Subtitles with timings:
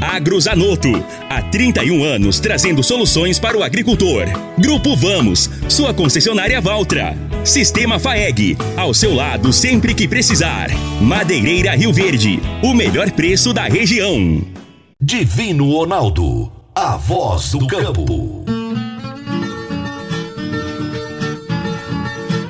[0.00, 0.88] Agrozanoto,
[1.28, 4.24] há 31 anos trazendo soluções para o agricultor.
[4.58, 7.16] Grupo Vamos, sua concessionária Valtra.
[7.44, 10.68] Sistema FAEG, ao seu lado sempre que precisar.
[11.00, 14.42] Madeireira Rio Verde, o melhor preço da região.
[15.00, 18.45] Divino Ronaldo, a voz do campo.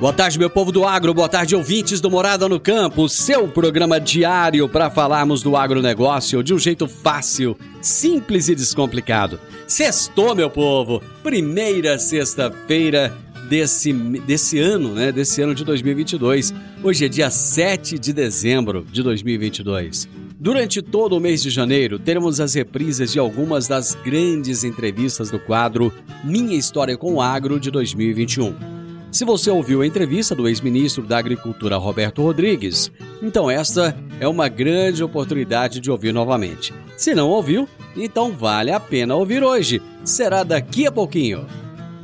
[0.06, 3.98] Boa tarde, meu povo do agro, boa tarde, ouvintes do Morada no Campo, seu programa
[3.98, 9.40] diário para falarmos do agronegócio de um jeito fácil, simples e descomplicado.
[9.66, 13.12] Sextou, meu povo, primeira sexta-feira
[13.48, 15.10] desse, desse ano, né?
[15.10, 16.54] Desse ano de 2022.
[16.84, 20.08] Hoje é dia 7 de dezembro de 2022.
[20.38, 25.40] Durante todo o mês de janeiro, teremos as reprises de algumas das grandes entrevistas do
[25.40, 28.75] quadro Minha História com o Agro de 2021.
[29.16, 32.92] Se você ouviu a entrevista do ex-ministro da Agricultura Roberto Rodrigues,
[33.22, 36.74] então esta é uma grande oportunidade de ouvir novamente.
[36.98, 39.80] Se não ouviu, então vale a pena ouvir hoje.
[40.04, 41.46] Será daqui a pouquinho.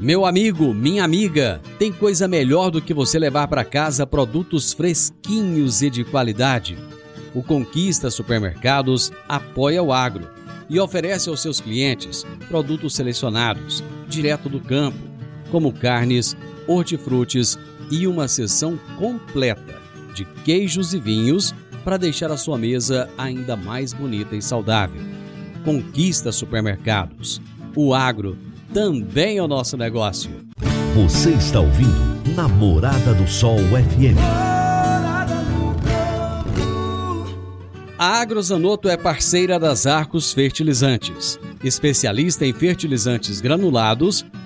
[0.01, 5.83] Meu amigo, minha amiga, tem coisa melhor do que você levar para casa produtos fresquinhos
[5.83, 6.79] e de qualidade.
[7.35, 10.31] O Conquista Supermercados apoia o agro
[10.67, 15.13] e oferece aos seus clientes produtos selecionados, direto do campo,
[15.51, 16.35] como carnes,
[16.67, 17.59] hortifrutis
[17.91, 19.81] e uma seção completa
[20.15, 25.01] de queijos e vinhos para deixar a sua mesa ainda mais bonita e saudável.
[25.65, 27.41] Conquista supermercados.
[27.75, 28.37] O agro
[28.73, 30.31] também é o nosso negócio.
[30.95, 34.19] Você está ouvindo Namorada do Sol FM.
[37.99, 44.25] A Agrozanoto é parceira das Arcos Fertilizantes, especialista em fertilizantes granulados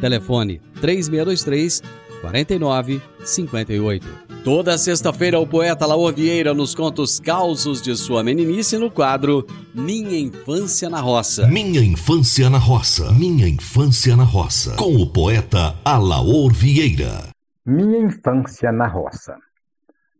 [0.00, 1.82] telefone 3623
[2.20, 4.06] 4958.
[4.44, 9.46] Toda sexta-feira, o poeta Laor Vieira nos conta os causos de sua meninice no quadro
[9.74, 11.46] Minha Infância na Roça.
[11.46, 13.12] Minha Infância na Roça.
[13.12, 14.76] Minha Infância na Roça.
[14.76, 17.28] Com o poeta Alaor Vieira.
[17.66, 19.36] Minha Infância na Roça.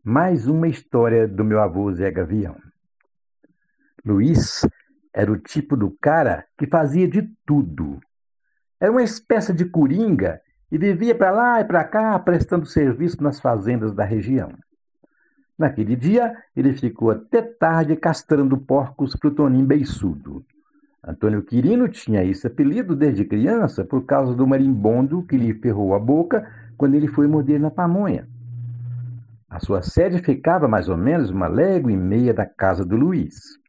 [0.03, 2.55] Mais uma história do meu avô Zé Gavião.
[4.05, 4.65] Luiz
[5.13, 7.99] era o tipo do cara que fazia de tudo.
[8.81, 13.39] Era uma espécie de coringa e vivia para lá e para cá prestando serviço nas
[13.39, 14.51] fazendas da região.
[15.55, 20.43] Naquele dia, ele ficou até tarde castrando porcos para o Toninho Beiçudo.
[21.05, 25.99] Antônio Quirino tinha esse apelido desde criança por causa do marimbondo que lhe ferrou a
[25.99, 28.27] boca quando ele foi morder na pamonha.
[29.47, 33.60] A sua sede ficava mais ou menos uma légua e meia da casa do Luiz.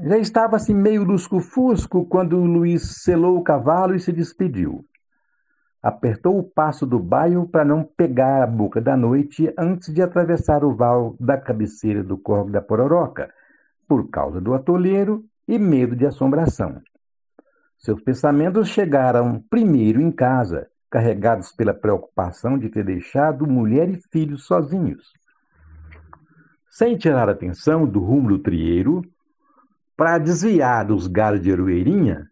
[0.00, 4.84] Já estava assim meio lusco-fusco quando Luiz selou o cavalo e se despediu.
[5.82, 10.62] Apertou o passo do bairro para não pegar a boca da noite antes de atravessar
[10.62, 13.28] o val da cabeceira do Corvo da Pororoca,
[13.88, 16.80] por causa do atolheiro e medo de assombração.
[17.76, 24.46] Seus pensamentos chegaram primeiro em casa, carregados pela preocupação de ter deixado mulher e filhos
[24.46, 25.12] sozinhos.
[26.70, 29.02] Sem tirar atenção do rumo do trieiro,
[29.98, 32.30] para desviar dos galhos de aroeirinha,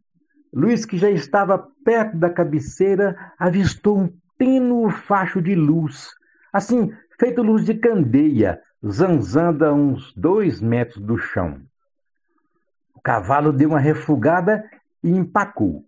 [0.54, 6.14] Luiz, que já estava perto da cabeceira, avistou um tênue facho de luz,
[6.52, 11.60] assim, feito luz de candeia, zanzando a uns dois metros do chão.
[12.94, 14.64] O cavalo deu uma refugada
[15.02, 15.84] e empacou.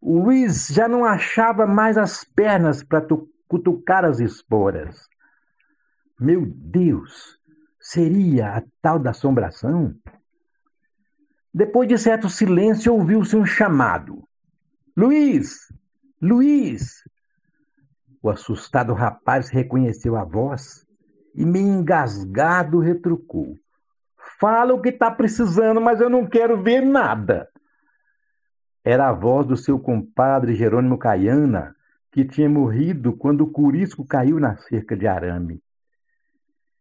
[0.00, 3.06] O Luiz já não achava mais as pernas para
[3.46, 5.06] cutucar as esporas.
[6.18, 7.38] Meu Deus,
[7.78, 9.94] seria a tal da assombração?
[11.54, 14.26] Depois de certo silêncio, ouviu-se um chamado.
[14.96, 15.68] Luiz!
[16.20, 17.02] Luiz!
[18.22, 20.86] O assustado rapaz reconheceu a voz
[21.34, 23.54] e, meio engasgado, retrucou.
[24.40, 27.48] Fala o que está precisando, mas eu não quero ver nada.
[28.82, 31.76] Era a voz do seu compadre Jerônimo Caiana,
[32.10, 35.62] que tinha morrido quando o curisco caiu na cerca de arame.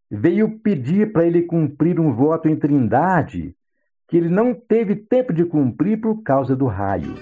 [0.10, 3.56] Veio pedir para ele cumprir um voto em Trindade
[4.12, 7.16] que ele não teve tempo de cumprir por causa do raio.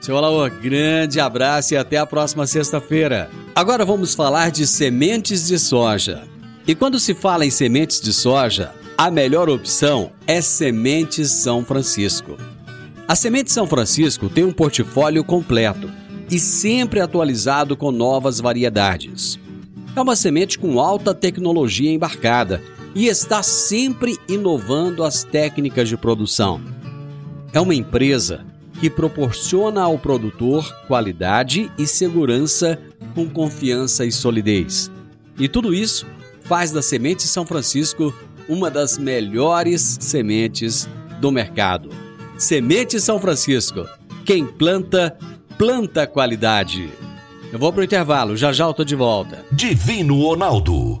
[0.00, 3.28] Seu Alaô, grande abraço e até a próxima sexta-feira.
[3.54, 6.22] Agora vamos falar de sementes de soja.
[6.66, 12.38] E quando se fala em sementes de soja, a melhor opção é Sementes São Francisco.
[13.06, 15.90] A Semente São Francisco tem um portfólio completo
[16.30, 19.38] e sempre atualizado com novas variedades.
[19.94, 22.62] É uma semente com alta tecnologia embarcada
[22.94, 26.60] e está sempre inovando as técnicas de produção.
[27.52, 28.44] É uma empresa
[28.80, 32.78] que proporciona ao produtor qualidade e segurança
[33.14, 34.90] com confiança e solidez.
[35.38, 36.06] E tudo isso
[36.42, 38.14] faz da Semente São Francisco
[38.48, 40.88] uma das melhores sementes
[41.20, 41.90] do mercado.
[42.36, 43.86] Semente São Francisco.
[44.24, 45.16] Quem planta,
[45.56, 46.90] planta qualidade.
[47.52, 49.44] Eu vou pro intervalo, já já eu tô de volta.
[49.52, 51.00] Divino Ronaldo,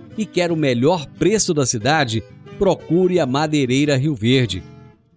[0.21, 2.23] e quer o melhor preço da cidade,
[2.59, 4.61] procure a Madeireira Rio Verde,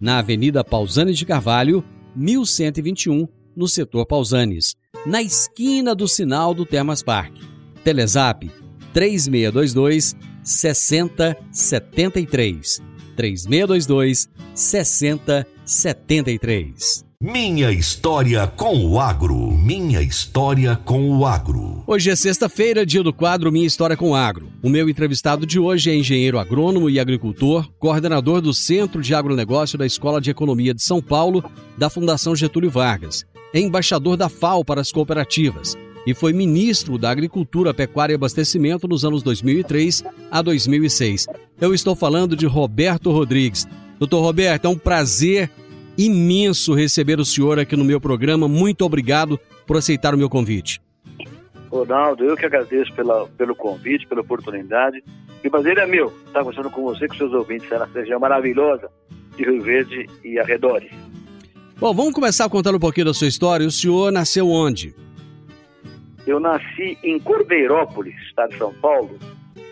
[0.01, 1.85] na Avenida Pausanes de Carvalho,
[2.17, 4.75] 1121, no setor Pausanes,
[5.05, 7.35] na esquina do sinal do Termas Park.
[7.85, 8.51] Telezap
[8.95, 12.83] 3622 6073.
[13.15, 17.05] 3622 6073.
[17.27, 19.51] Minha história com o agro.
[19.53, 21.83] Minha história com o agro.
[21.87, 24.53] Hoje é sexta-feira, dia do quadro Minha História com o Agro.
[24.63, 29.79] O meu entrevistado de hoje é engenheiro agrônomo e agricultor, coordenador do Centro de Agronegócio
[29.79, 31.43] da Escola de Economia de São Paulo,
[31.79, 33.25] da Fundação Getúlio Vargas.
[33.55, 38.87] É embaixador da FAO para as cooperativas e foi ministro da Agricultura, Pecuária e Abastecimento
[38.87, 41.27] nos anos 2003 a 2006.
[41.59, 43.67] Eu estou falando de Roberto Rodrigues.
[43.99, 45.51] Doutor Roberto, é um prazer
[45.97, 48.49] imenso receber o senhor aqui no meu programa.
[48.49, 50.81] Muito obrigado por aceitar o meu convite.
[51.71, 55.03] Ronaldo, eu que agradeço pela, pelo convite, pela oportunidade.
[55.43, 58.89] E o prazer é meu estar conversando com você, com seus ouvintes nessa região maravilhosa
[59.37, 60.91] de Rio Verde e arredores.
[61.79, 63.67] Bom, vamos começar contando um pouquinho da sua história.
[63.67, 64.95] O senhor nasceu onde?
[66.27, 69.19] Eu nasci em Cordeirópolis, estado de São Paulo,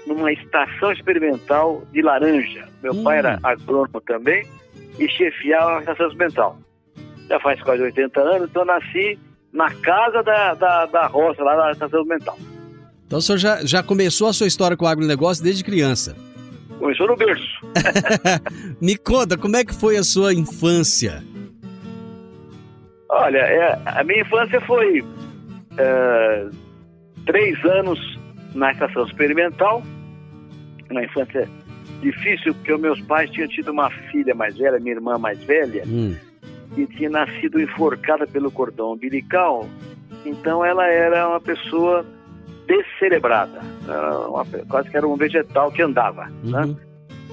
[0.06, 2.68] numa estação experimental de laranja.
[2.82, 3.02] Meu hum.
[3.04, 4.44] pai era agrônomo também
[4.98, 6.58] e chefiava a estação experimental.
[7.28, 9.18] Já faz quase 80 anos, então nasci
[9.52, 12.38] na casa da, da, da roça, lá na estação experimental.
[13.06, 16.16] Então o senhor já, já começou a sua história com o agronegócio desde criança?
[16.78, 17.60] Começou no berço.
[18.80, 21.22] Me conta, como é que foi a sua infância?
[23.08, 25.04] Olha, é, a minha infância foi
[25.76, 26.46] é,
[27.26, 28.00] três anos
[28.54, 29.82] na estação experimental,
[30.90, 31.48] uma infância
[32.02, 36.14] difícil, porque meus pais tinham tido uma filha mais velha, minha irmã mais velha, hum.
[36.74, 39.66] que tinha nascido enforcada pelo cordão umbilical.
[40.26, 42.04] Então ela era uma pessoa
[42.66, 43.60] descerebrada,
[44.28, 46.60] uma, quase que era um vegetal que andava, né?
[46.60, 46.66] uhum.
[46.66, 46.76] né?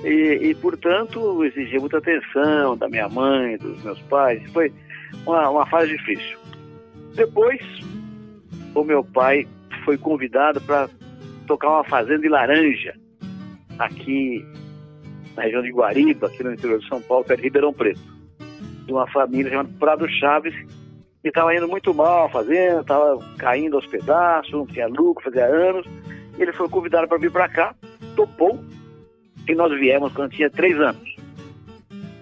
[0.02, 4.42] E, e, portanto, exigia muita atenção da minha mãe, dos meus pais.
[4.54, 4.72] Foi
[5.26, 6.38] uma, uma fase difícil.
[7.16, 7.60] Depois,
[8.74, 9.46] o meu pai
[9.84, 10.90] foi convidado para
[11.46, 12.94] tocar uma fazenda de laranja
[13.80, 14.46] aqui
[15.36, 18.02] na região de Guariba, aqui no interior de São Paulo, perto de Ribeirão Preto,
[18.86, 20.54] de uma família chamada Prado Chaves,
[21.22, 25.46] que estava indo muito mal a fazenda, estava caindo aos pedaços, não tinha lucro, fazia
[25.46, 25.88] anos.
[26.38, 27.76] Ele foi convidado para vir para cá,
[28.16, 28.60] topou,
[29.48, 31.10] e nós viemos quando tinha três anos.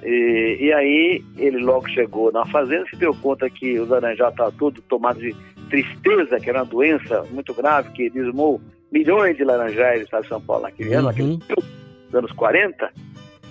[0.04, 4.52] E, e, aí ele logo chegou na fazenda, se deu conta que o laranjal estava
[4.52, 5.36] todo tomado de
[5.70, 10.30] tristeza, que era uma doença muito grave que dizimou milhões de laranjais no estado de
[10.30, 11.40] São Paulo naquele ano, naquele
[12.14, 12.92] anos 40.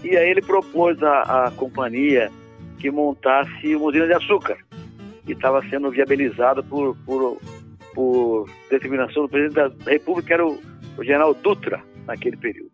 [0.05, 2.31] E aí ele propôs à, à companhia
[2.79, 4.57] que montasse uma usina de açúcar,
[5.25, 7.39] que estava sendo viabilizado por, por
[7.97, 10.61] por determinação do presidente da República, que era o,
[10.99, 12.71] o general Dutra, naquele período.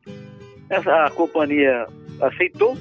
[0.68, 1.86] Essa a companhia
[2.20, 2.76] aceitou,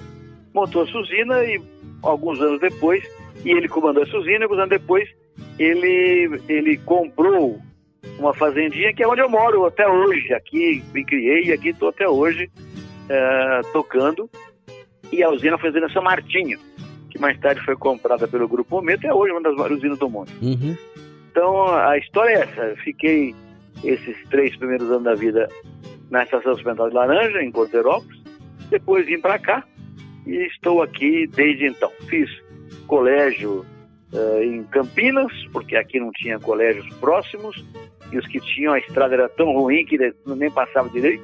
[0.52, 1.62] montou essa usina e
[2.02, 3.08] alguns anos depois,
[3.46, 5.08] e ele comandou essa usina, e alguns anos depois
[5.60, 7.62] ele, ele comprou
[8.18, 10.34] uma fazendinha que é onde eu moro até hoje.
[10.34, 12.50] Aqui me criei e aqui estou até hoje
[13.10, 14.30] é, tocando.
[15.12, 16.58] E a usina foi a usina São Martinho,
[17.10, 20.00] que mais tarde foi comprada pelo Grupo Momento e é hoje uma das maiores usinas
[20.00, 20.32] do mundo.
[20.42, 20.76] Uhum.
[21.30, 22.62] Então a história é essa.
[22.62, 23.36] Eu fiquei
[23.84, 25.48] esses três primeiros anos da vida
[26.10, 28.22] na Estação Experimental de Laranja, em Corteirópolis.
[28.70, 29.64] Depois vim para cá
[30.26, 31.92] e estou aqui desde então.
[32.10, 32.30] Fiz
[32.88, 33.66] colégio
[34.14, 37.64] uh, em Campinas, porque aqui não tinha colégios próximos,
[38.12, 41.24] e os que tinham a estrada era tão ruim que nem passava direito.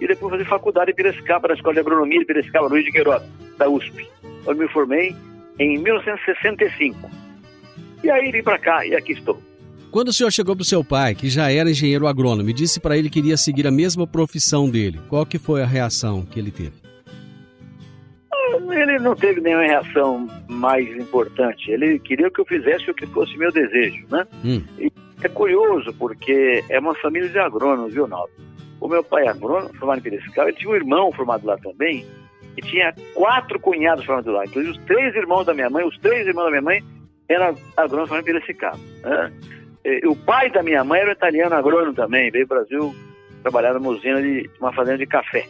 [0.00, 3.22] E depois fazer faculdade em Piracicaba, na Escola de Agronomia de Piracicaba, Luiz de Queiroz,
[3.56, 4.08] da USP.
[4.46, 5.14] Eu me formei
[5.58, 7.10] em 1965.
[8.02, 9.40] E aí vim para cá e aqui estou.
[9.90, 12.78] Quando o senhor chegou para o seu pai, que já era engenheiro agrônomo, e disse
[12.78, 16.38] para ele que iria seguir a mesma profissão dele, qual que foi a reação que
[16.38, 16.87] ele teve?
[18.70, 21.70] Ele não teve nenhuma reação mais importante.
[21.70, 24.26] Ele queria que eu fizesse o que fosse meu desejo, né?
[24.44, 24.62] Hum.
[24.78, 28.32] E é curioso, porque é uma família de agrônomos, viu, Naldo?
[28.80, 32.06] O meu pai é agrônomo, formado em Piracicaba, ele tinha um irmão formado lá também,
[32.56, 34.44] e tinha quatro cunhados formados lá.
[34.44, 36.82] Inclusive, os três irmãos da minha mãe, os três irmãos da minha mãe
[37.28, 38.78] eram agrônomos formados em Piracicaba.
[39.02, 39.32] Né?
[39.84, 42.94] E, o pai da minha mãe era um italiano agrônomo também, veio ao Brasil
[43.42, 45.46] trabalhar numa usina de uma fazenda de café.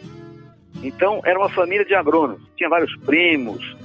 [0.83, 2.41] Então, era uma família de agrônomos.
[2.55, 3.75] Tinha vários primos,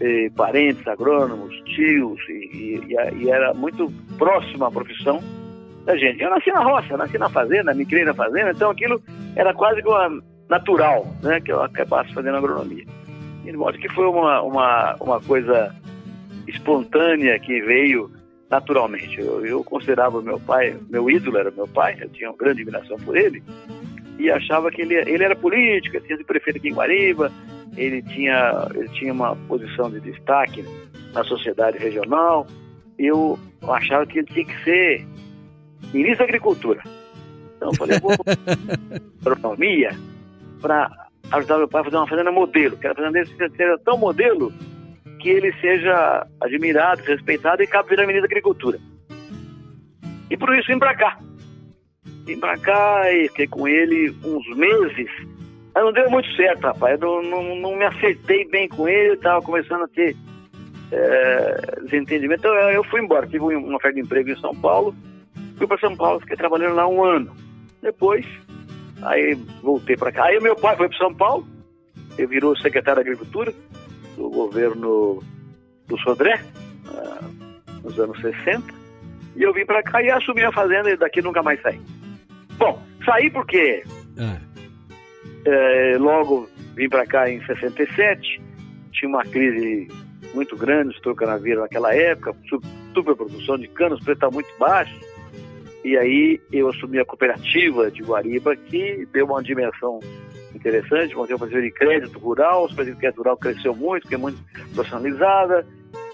[0.00, 5.22] eh, parentes agrônomos, tios, e, e, e, era muito próxima à profissão
[5.84, 6.22] da gente.
[6.22, 9.02] Eu nasci na roça, nasci na fazenda, me criei na fazenda, então aquilo
[9.36, 12.84] era quase uma natural, né, que eu acabasse fazendo agronomia.
[13.44, 15.74] De modo que foi uma, uma, uma coisa
[16.46, 18.10] espontânea que veio
[18.50, 19.18] naturalmente.
[19.18, 22.96] Eu, eu considerava meu pai, meu ídolo era meu pai, eu tinha uma grande admiração
[22.98, 23.42] por ele,
[24.22, 27.32] e achava que ele, ele era político, ele tinha sido prefeito aqui em Guariba,
[27.76, 30.64] ele tinha, ele tinha uma posição de destaque
[31.12, 32.46] na sociedade regional.
[32.98, 33.38] Eu
[33.68, 35.06] achava que ele tinha que ser
[35.92, 36.82] ministro da Agricultura.
[37.56, 38.12] Então eu falei, vou
[39.26, 39.90] agronomia
[40.60, 40.90] para
[41.32, 42.76] ajudar meu pai a fazer uma fazenda modelo.
[42.76, 44.52] Que a fazenda dele seja tão modelo
[45.18, 48.78] que ele seja admirado, respeitado e cabe virar ministro da Agricultura.
[50.30, 51.18] E por isso vim para cá.
[52.24, 55.10] Vim para cá e fiquei com ele uns meses
[55.74, 57.00] mas não deu muito certo, rapaz.
[57.00, 60.14] Eu não, não, não me acertei bem com ele, estava começando a ter
[60.90, 62.40] é, desentendimento.
[62.40, 64.94] Então eu fui embora, tive uma oferta de emprego em São Paulo,
[65.56, 67.34] fui para São Paulo, fiquei trabalhando lá um ano.
[67.80, 68.26] Depois,
[69.02, 70.26] aí voltei para cá.
[70.26, 71.46] Aí meu pai foi para São Paulo,
[72.18, 73.52] ele virou secretário da Agricultura
[74.16, 75.22] do governo
[75.88, 76.38] do Sodré,
[76.86, 77.24] ah,
[77.82, 78.62] nos anos 60,
[79.36, 81.80] e eu vim para cá e assumi a fazenda e daqui nunca mais saí.
[82.62, 83.82] Bom, saí porque...
[84.18, 84.52] Ah
[85.44, 88.40] é, logo vim para cá em 67,
[88.92, 89.88] tinha uma crise
[90.34, 92.34] muito grande, estou canaveiro naquela época,
[92.94, 94.98] superprodução de canos, preço estava muito baixo.
[95.84, 99.98] E aí eu assumi a cooperativa de Guariba, que deu uma dimensão
[100.54, 104.38] interessante, montei uma de crédito rural, o de crédito rural cresceu muito, porque é muito
[104.74, 105.66] profissionalizada,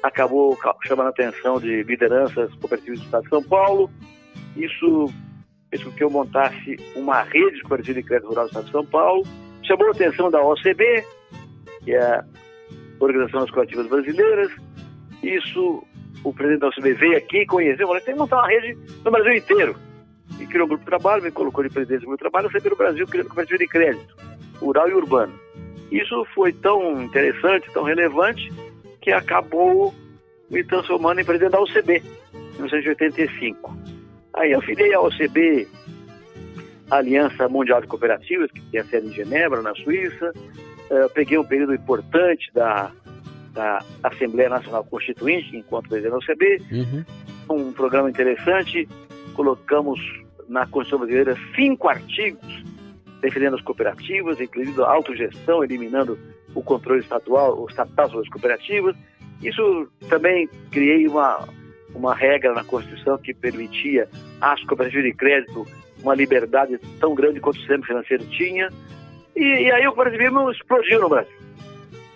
[0.02, 3.90] acabou chamando a atenção de lideranças cooperativas do Estado de São Paulo.
[4.56, 5.12] Isso
[5.70, 8.72] fez com que eu montasse uma rede de cooperativa de crédito rural do Estado de
[8.72, 9.22] São Paulo.
[9.62, 11.04] Chamou a atenção da OCB,
[11.84, 12.24] que é a
[12.98, 14.52] Organização das Cooperativas Brasileiras.
[15.22, 15.84] Isso,
[16.24, 19.34] o presidente da OCB veio aqui, conheceu, falou, tem que montar uma rede no Brasil
[19.34, 19.76] inteiro.
[20.40, 22.62] E criou um grupo de trabalho, me colocou de presidente do grupo de trabalho, eu
[22.62, 24.16] pelo Brasil criando cooperativa de crédito,
[24.60, 25.32] rural e urbano.
[25.90, 28.52] Isso foi tão interessante, tão relevante,
[29.00, 29.94] que acabou
[30.50, 32.02] me transformando em presidente da OCB,
[32.34, 33.87] em 1985.
[34.38, 35.66] Aí eu filiei a OCB,
[36.90, 40.32] Aliança Mundial de Cooperativas, que tem a sede em Genebra, na Suíça.
[40.90, 42.90] Uh, peguei um período importante da,
[43.52, 46.62] da Assembleia Nacional Constituinte, enquanto presidente da OCB.
[46.70, 47.04] Uhum.
[47.50, 48.88] Um programa interessante.
[49.34, 50.00] Colocamos
[50.48, 52.64] na Constituição Brasileira cinco artigos
[53.20, 56.18] defendendo as cooperativas, incluindo a autogestão, eliminando
[56.54, 58.96] o controle estadual, o estatal sobre as cooperativas.
[59.42, 61.48] Isso também criei uma,
[61.94, 64.08] uma regra na Constituição que permitia
[64.40, 65.66] às cooperativas de crédito
[66.02, 68.68] uma liberdade tão grande quanto o sistema financeiro tinha.
[69.34, 71.36] E, e aí o cooperativismo explodiu no Brasil.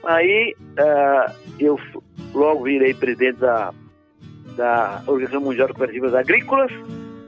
[0.04, 1.78] Aí uh, eu
[2.34, 3.72] logo virei presidente da,
[4.56, 6.72] da Organização Mundial de Cooperativas Agrícolas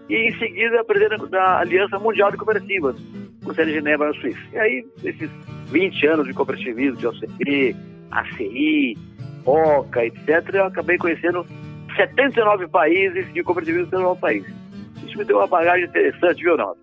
[0.08, 2.96] e em seguida presidente da Aliança Mundial de Cooperativas,
[3.44, 4.40] com sede de Genebra, na Suíça.
[4.52, 5.30] E aí, esses
[5.70, 7.76] 20 anos de cooperativismo, de OCP,
[8.10, 8.98] ACI,
[9.44, 11.46] OCA, etc., eu acabei conhecendo
[11.96, 14.44] 79 países de cooperativismo pelo país.
[15.14, 16.80] Isso me deu uma bagagem interessante, viu, Ronaldo?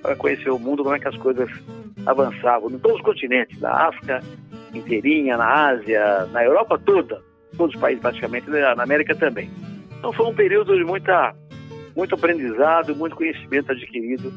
[0.00, 1.50] Para conhecer o mundo, como é que as coisas
[2.06, 4.22] avançavam em todos os continentes, na África
[4.74, 7.22] inteirinha, na Ásia, na Europa toda,
[7.56, 9.50] todos os países praticamente, na América também.
[9.98, 11.34] Então foi um período de muita,
[11.94, 14.32] muito aprendizado, muito conhecimento adquirido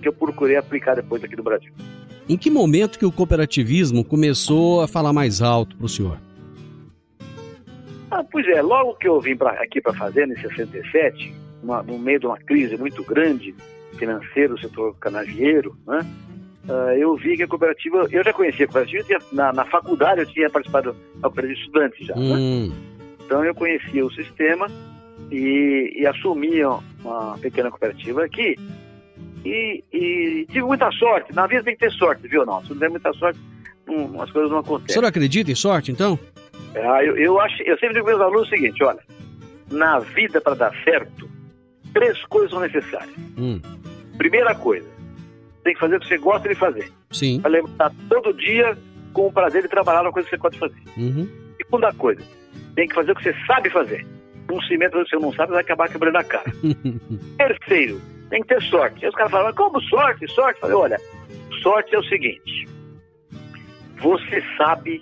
[0.00, 1.72] que eu procurei aplicar depois aqui no Brasil.
[2.28, 6.18] Em que momento que o cooperativismo começou a falar mais alto para o senhor?
[8.10, 11.82] Ah, pois é, logo que eu vim pra, aqui para a Fazenda, em 67, uma,
[11.82, 13.54] no meio de uma crise muito grande
[13.98, 16.06] financeira do setor canavieiro, né,
[16.68, 20.20] uh, eu vi que a cooperativa, eu já conhecia a cooperativa, tinha, na, na, faculdade
[20.20, 22.20] eu tinha participado da cooperativa de estudantes já, né?
[22.22, 22.68] hum.
[22.68, 22.76] né?
[23.24, 24.66] Então eu conhecia o sistema
[25.30, 26.62] e, e assumi
[27.04, 28.56] uma pequena cooperativa aqui
[29.44, 31.34] e, e, tive muita sorte.
[31.34, 32.62] Na vida tem que ter sorte, viu, não?
[32.62, 33.38] Se não der muita sorte,
[33.88, 34.90] hum, as coisas não acontecem.
[34.90, 36.18] O senhor acredita em sorte, então?
[36.74, 39.00] É, eu, eu, acho, eu sempre digo para meus alunos o seguinte, olha,
[39.70, 41.28] na vida para dar certo,
[41.92, 43.14] três coisas são necessárias.
[43.36, 43.60] Hum.
[44.16, 44.88] Primeira coisa,
[45.64, 46.92] tem que fazer o que você gosta de fazer.
[47.10, 47.40] Sim.
[47.40, 48.76] Para levantar todo dia
[49.12, 50.82] com o prazer de trabalhar na coisa que você pode fazer.
[50.96, 51.28] Uhum.
[51.56, 52.22] Segunda coisa,
[52.74, 54.06] tem que fazer o que você sabe fazer.
[54.50, 56.50] Um cimento que você não sabe vai acabar quebrando a cara.
[57.36, 59.04] Terceiro, tem que ter sorte.
[59.04, 60.26] Aí os caras falam, como sorte?
[60.28, 60.60] Sorte?
[60.60, 60.98] Falei, olha,
[61.62, 62.66] sorte é o seguinte,
[64.00, 65.00] você sabe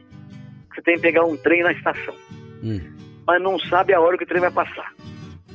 [0.71, 2.15] que você tem que pegar um trem na estação,
[2.63, 2.81] hum.
[3.27, 4.93] mas não sabe a hora que o trem vai passar.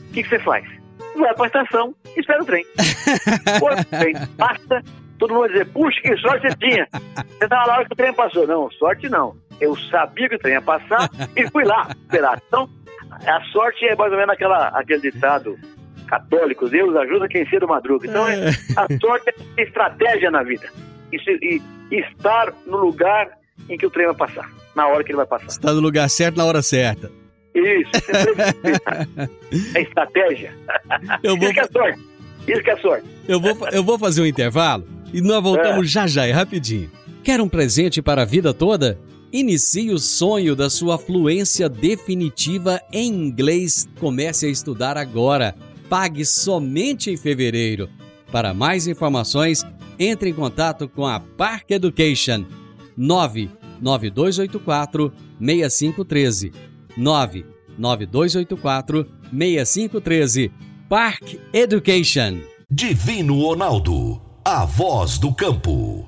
[0.10, 0.66] O que, que você faz?
[1.16, 2.66] Vai para a estação e espera o trem.
[3.60, 4.84] Quando o trem passa,
[5.20, 6.88] todo mundo vai dizer, puxa, que sorte você tinha.
[6.92, 8.48] Você estava na hora que o trem passou.
[8.48, 9.36] Não, sorte não.
[9.60, 12.42] Eu sabia que o trem ia passar e fui lá esperar.
[12.48, 12.70] Então,
[13.12, 15.58] a sorte é mais ou menos aquela, aquele ditado
[16.12, 18.08] católico, Deus ajuda quem cedo madruga.
[18.08, 20.68] Então, é, a sorte é estratégia na vida.
[21.12, 21.62] E, e,
[21.96, 23.30] estar no lugar
[23.70, 25.48] em que o trem vai passar, na hora que ele vai passar.
[25.48, 27.12] Está no lugar certo na hora certa.
[27.54, 27.92] Isso,
[29.76, 30.54] é estratégia.
[31.22, 31.46] Eu vou...
[31.46, 32.00] Isso que é sorte.
[32.48, 33.08] Isso que é sorte.
[33.28, 35.90] Eu vou, eu vou fazer um intervalo e nós voltamos é.
[35.90, 36.90] já já, é rapidinho.
[37.24, 39.00] Quer um presente para a vida toda?
[39.32, 43.88] Inicie o sonho da sua fluência definitiva em inglês.
[44.00, 45.56] Comece a estudar agora.
[45.90, 47.90] Pague somente em fevereiro.
[48.32, 49.66] Para mais informações,
[50.00, 52.46] entre em contato com a Park Education
[52.98, 60.52] 99284 6513 99284 6513
[60.90, 66.08] Park Education Divino Ronaldo, a voz do campo.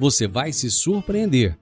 [0.00, 1.58] você vai se surpreender.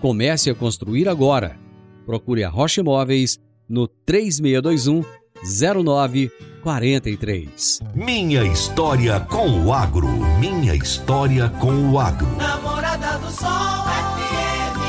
[0.00, 1.58] Comece a construir agora.
[2.06, 5.04] Procure a Rocha Imóveis no 3621
[5.44, 7.80] 0943.
[7.94, 10.08] Minha história com o agro.
[10.40, 12.34] Minha história com o agro.
[12.36, 14.80] Namorada do Sol FM.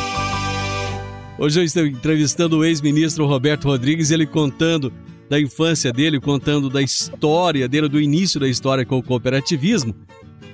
[1.39, 4.93] Hoje eu estou entrevistando o ex-ministro Roberto Rodrigues, ele contando
[5.29, 9.93] da infância dele, contando da história dele, do início da história com o cooperativismo.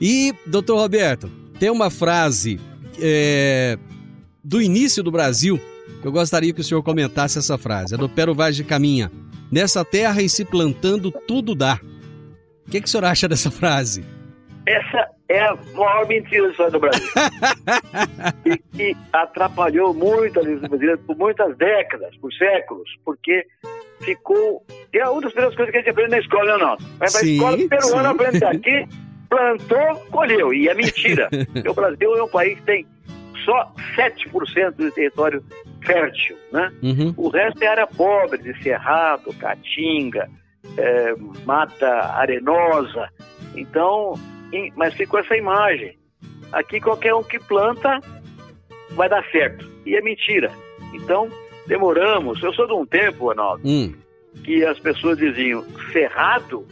[0.02, 2.60] E, doutor Roberto, tem uma frase
[3.02, 3.78] é,
[4.44, 5.60] do início do Brasil
[6.04, 7.96] eu gostaria que o senhor comentasse essa frase.
[7.96, 9.12] É do Pero Vaz de Caminha.
[9.52, 11.80] Nessa terra e se plantando, tudo dá.
[12.66, 14.06] O que, que o senhor acha dessa frase?
[14.66, 17.08] Essa é a maior mentira da história do Brasil.
[18.46, 23.46] e que atrapalhou muito a legislação brasileira por muitas décadas, por séculos, porque
[24.00, 24.64] ficou.
[24.94, 26.78] E é uma das primeiras coisas que a gente aprende na escola, não.
[27.00, 28.88] Mas a escola peruana aprende aqui,
[29.30, 30.54] plantou, colheu.
[30.54, 31.30] E é mentira.
[31.70, 32.88] O Brasil é um país que tem
[33.46, 35.44] só 7% do território
[35.84, 36.72] fértil, né?
[36.82, 37.14] Uhum.
[37.16, 40.30] O resto é área pobre, de cerrado, caatinga,
[40.78, 41.16] é,
[41.46, 43.10] mata arenosa.
[43.56, 44.14] Então,
[44.52, 45.98] em, mas ficou essa imagem.
[46.52, 48.00] Aqui qualquer um que planta
[48.92, 49.70] vai dar certo.
[49.86, 50.52] E é mentira.
[50.94, 51.30] Então,
[51.68, 52.42] demoramos.
[52.42, 53.94] Eu sou de um tempo, Arnaldo, hum.
[54.44, 56.66] que as pessoas diziam cerrado,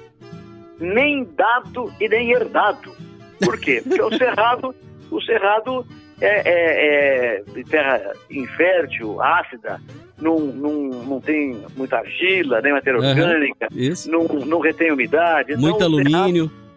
[0.80, 2.92] nem dado e nem herdado.
[3.40, 3.82] Por quê?
[3.84, 4.76] Porque o cerrado,
[5.12, 5.86] o cerrado
[6.20, 9.80] é, é, é terra infértil, ácida,
[10.20, 14.10] não, não, não tem muita argila, nem matéria Uhum, orgânica, isso.
[14.10, 15.52] não, não retém umidade.
[15.52, 16.50] Então, Muito alumínio.
[16.50, 16.68] Cerrado,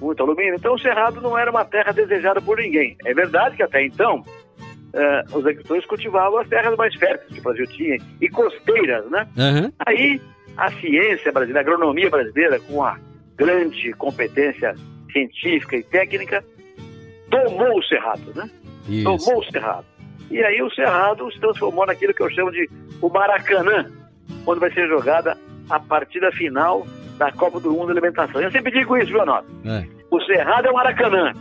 [0.00, 0.54] muito alumínio.
[0.54, 2.96] Então o Cerrado não era uma terra desejada por ninguém.
[3.04, 4.22] É verdade que até então
[4.92, 9.26] eh, os agricultores cultivavam as terras mais férteis que o Brasil tinha, e costeiras, né?
[9.38, 9.72] Aham.
[9.86, 10.20] Aí
[10.56, 12.98] a ciência brasileira, a agronomia brasileira, com a
[13.40, 14.74] grande competência
[15.10, 16.44] científica e técnica,
[17.30, 18.50] tomou o cerrado, né?
[18.86, 19.04] Isso.
[19.04, 19.86] Tomou o cerrado.
[20.30, 22.68] E aí o cerrado se transformou naquilo que eu chamo de
[23.00, 23.90] o Maracanã,
[24.46, 25.38] onde vai ser jogada
[25.70, 28.42] a partida final da Copa do Mundo de Alimentação.
[28.42, 29.22] Eu sempre digo isso, viu?
[29.22, 29.86] É.
[30.10, 31.32] O Cerrado é o Maracanã.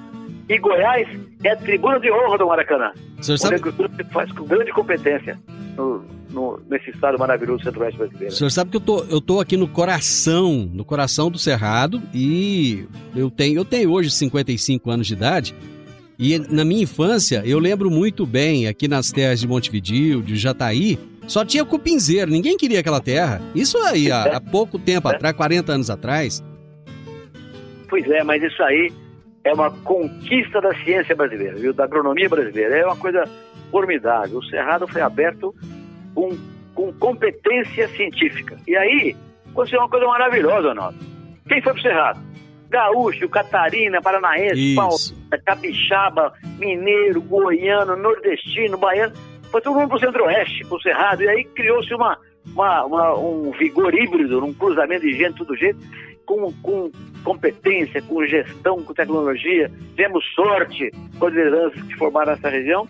[0.48, 1.08] E Goiás
[1.44, 2.94] é a tribuna de honra do Maracanã.
[3.20, 5.38] O senhor sabe, se faz com grande competência
[5.80, 8.34] no, no- nesse estado maravilhoso do centro-oeste brasileiro.
[8.34, 12.02] o senhor sabe que eu tô, eu tô aqui no coração, no coração do Cerrado
[12.13, 15.56] e eu tenho, eu tenho hoje 55 anos de idade
[16.20, 21.00] e na minha infância eu lembro muito bem aqui nas terras de Montevidil, de Jataí,
[21.28, 23.39] só tinha cupinzeiro, ninguém queria aquela terra.
[23.54, 26.44] Isso aí há, há pouco tempo atrás, 40 anos atrás.
[27.88, 28.92] Pois é, mas isso aí
[29.44, 31.72] é uma conquista da ciência brasileira, viu?
[31.74, 32.76] Da agronomia brasileira.
[32.78, 33.24] É uma coisa
[33.72, 34.40] formidável.
[34.40, 35.54] O Cerrado foi aberto
[36.16, 36.30] com,
[36.76, 38.58] com competência científica.
[38.68, 39.16] E aí,
[39.52, 40.98] aconteceu uma coisa maravilhosa, Nossa.
[41.48, 42.20] Quem foi pro Cerrado?
[42.70, 44.76] Gaúcho, Catarina, Paranaense.
[44.76, 49.14] Paulista, Capixaba, Mineiro, Goiano, Nordestino, Baiano.
[49.52, 51.24] Foi todo mundo pro Centro-Oeste, pro Cerrado.
[51.24, 52.18] E aí criou-se uma,
[52.54, 55.80] uma, uma- um vigor híbrido, um cruzamento de gente, tudo jeito,
[56.28, 56.92] com, com
[57.24, 59.72] competência, com gestão, com tecnologia.
[59.96, 62.88] Tivemos sorte com as lideranças que formaram essa região.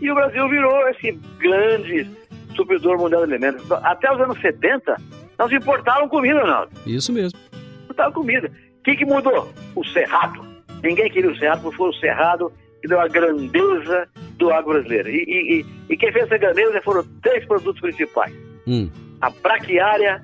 [0.00, 2.08] E o Brasil virou esse grande
[2.56, 3.70] supridor mundial de alimentos.
[3.70, 4.96] Até os anos 70,
[5.38, 6.66] nós importávamos comida, não.
[6.86, 7.38] Isso mesmo.
[7.84, 8.50] Importávamos comida.
[8.78, 9.52] O que, que mudou?
[9.76, 10.42] O cerrado.
[10.82, 14.08] Ninguém queria o cerrado, porque foi o cerrado que deu a grandeza
[14.38, 15.10] do agro brasileiro.
[15.10, 18.32] E, e- e- e quem fez essa grandeza foram três produtos principais
[18.66, 18.88] Hum.
[19.20, 20.22] a braquiária,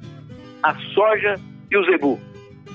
[0.62, 1.38] a soja
[1.70, 2.18] e o zebu.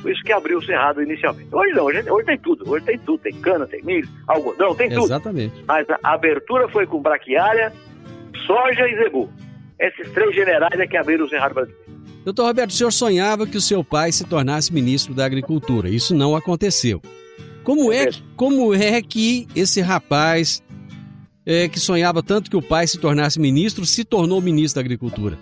[0.01, 1.53] Por isso que abriu o cerrado inicialmente.
[1.53, 2.69] Hoje não, hoje, hoje tem tudo.
[2.69, 3.19] Hoje tem tudo.
[3.19, 5.05] Tem cana, tem milho, algodão, tem tudo.
[5.05, 5.63] Exatamente.
[5.67, 7.71] Mas a abertura foi com braquiária,
[8.45, 9.29] soja e zebu.
[9.79, 11.91] Esses três generais é que abriram o cerrado brasileiro.
[12.23, 15.89] Doutor Roberto, o senhor sonhava que o seu pai se tornasse ministro da Agricultura.
[15.89, 17.01] Isso não aconteceu.
[17.63, 20.63] Como é, como é que esse rapaz
[21.45, 25.37] é, que sonhava tanto que o pai se tornasse ministro se tornou ministro da Agricultura?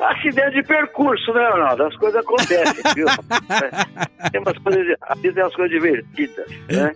[0.00, 1.82] Acidente de percurso, né, Ronaldo?
[1.84, 3.06] As coisas acontecem, viu?
[4.30, 6.92] tem umas coisas, a vida tem umas coisas divertidas, né?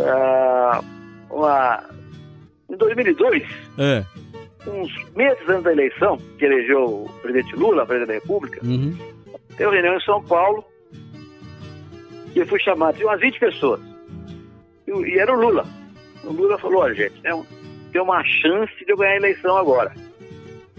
[0.00, 0.80] Ah,
[1.30, 1.84] uma-
[2.68, 3.42] em 2002,
[3.78, 4.04] É.
[4.68, 8.96] uns meses antes da eleição, que elegeu o presidente Lula, presidente da República, Uhum.
[9.56, 10.64] teve uma reunião em São Paulo
[12.34, 13.80] e eu fui chamado, tinha umas 20 pessoas.
[14.86, 15.64] E, e era o Lula.
[16.24, 17.46] O Lula falou, olha gente, tem, um-
[17.92, 19.92] tem uma chance de eu ganhar a eleição agora.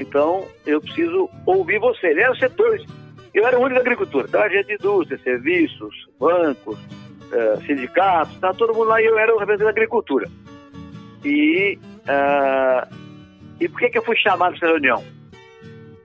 [0.02, 2.08] Então, eu preciso ouvir você.
[2.08, 2.84] Ele era setores.
[3.34, 4.26] Eu era o único da agricultura.
[4.28, 6.78] Então, a gente de indústria, serviços, bancos,
[7.32, 10.28] eh, sindicatos, tá todo mundo lá e eu era o representante da agricultura.
[11.24, 12.88] E, ah,
[13.60, 15.04] e por que, que eu fui chamado para essa reunião?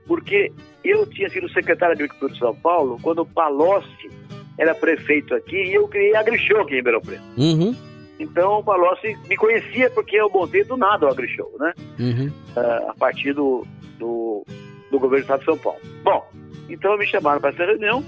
[0.07, 0.53] Porque
[0.85, 4.09] eu tinha sido secretário de Agricultura de São Paulo quando o Palocci
[4.57, 7.23] era prefeito aqui e eu criei a AgriShow aqui em Ribeirão Preto.
[7.37, 7.75] Uhum.
[8.21, 11.73] Então o Palocci me conhecia porque eu montei do nada o AgriShow, né?
[11.99, 12.31] Uhum.
[12.55, 14.45] Ah, a partir do, do,
[14.91, 15.81] do governo do Estado de São Paulo.
[16.03, 16.27] Bom,
[16.69, 18.05] então me chamaram para essa reunião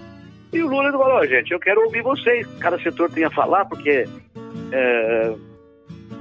[0.53, 3.65] e o Lula falou, "Ó, gente, eu quero ouvir vocês, cada setor tem a falar,
[3.67, 4.07] porque
[4.73, 5.35] é,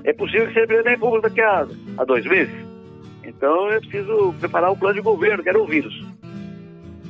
[0.03, 2.56] é possível que seja presidente da República daqui a, a dois meses.
[3.23, 6.06] Então eu preciso preparar o plano de governo, quero ouvi-los.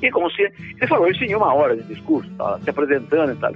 [0.02, 3.36] E como se ele falou isso em uma hora de discurso, tá, se apresentando e
[3.36, 3.54] tal.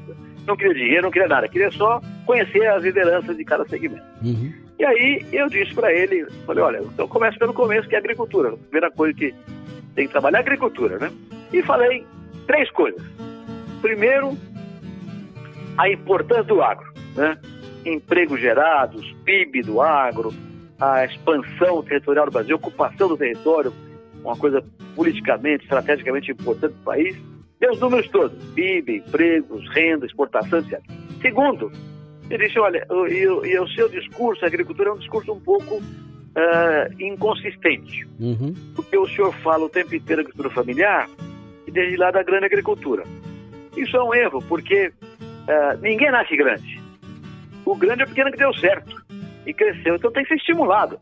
[0.47, 4.03] Não queria dinheiro, não queria nada, queria só conhecer as lideranças de cada segmento.
[4.23, 4.51] Uhum.
[4.81, 8.49] E aí eu disse para ele, falei, olha, então começa pelo começo, que é agricultura.
[8.49, 9.31] A primeira coisa que
[9.93, 11.11] tem que trabalhar é agricultura, né?
[11.53, 12.03] E falei
[12.47, 12.99] três coisas.
[13.79, 14.35] Primeiro,
[15.77, 17.37] a importância do agro, né?
[17.85, 20.33] Empregos gerados, PIB do agro,
[20.79, 23.71] a expansão territorial do Brasil, ocupação do território,
[24.23, 24.63] uma coisa
[24.95, 27.15] politicamente, estrategicamente importante do país.
[27.59, 30.81] Deu os números todos, PIB, empregos, renda, exportação, etc.
[31.21, 31.71] Segundo,
[32.33, 35.81] ele disse, olha, o- e, o- seu discurso, a agricultura é um discurso um pouco
[36.35, 38.53] ah, inconsistente, Uhum.
[38.75, 41.09] porque o senhor fala o tempo inteiro agricultura familiar
[41.67, 43.03] e desde lá da grande agricultura.
[43.75, 44.91] Isso é um erro, porque
[45.47, 46.79] ah, ninguém nasce grande.
[47.65, 48.95] O grande é o pequeno que deu certo
[49.45, 50.97] e cresceu, então tem que ser estimulado.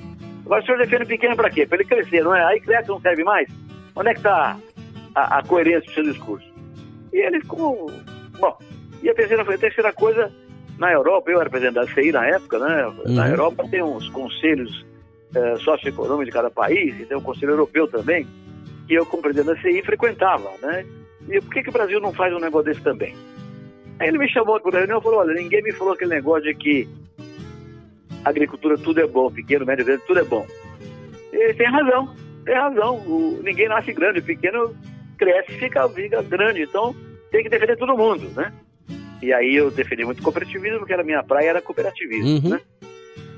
[0.45, 1.65] Agora o senhor defende o pequeno para quê?
[1.67, 2.43] Para ele crescer, não é?
[2.45, 3.47] Aí cresce não serve mais?
[3.95, 4.57] Onde é que está
[5.13, 6.47] a, a coerência do seu discurso?
[7.13, 7.91] E ele ficou...
[8.39, 8.57] Bom,
[9.03, 10.31] e a terceira, a terceira coisa,
[10.79, 12.93] na Europa, eu era presidente da CI na época, né?
[13.05, 13.29] Na Uhum.
[13.31, 14.85] Europa tem uns conselhos
[15.35, 18.25] eh, socioeconômicos de cada país, e tem um conselho europeu também,
[18.87, 20.85] que eu, como presidente da CI, frequentava, né?
[21.29, 23.13] E por que, que o Brasil não faz um negócio desse também?
[23.99, 26.43] Aí ele me chamou para a reunião e falou, olha, ninguém me falou aquele negócio
[26.43, 26.87] de que
[28.23, 30.47] agricultura tudo é bom, pequeno, médio, grande, tudo é bom.
[31.31, 32.15] Ele tem razão,
[32.45, 32.95] tem razão.
[32.95, 34.73] O, ninguém nasce grande, o pequeno
[35.17, 36.63] cresce e fica, fica grande.
[36.63, 36.95] Então
[37.31, 38.51] tem que defender todo mundo, né?
[39.21, 42.49] E aí eu defendi muito cooperativismo, porque a minha praia era cooperativismo, Uhum.
[42.51, 42.61] né?